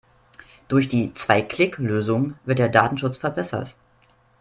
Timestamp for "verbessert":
3.17-3.75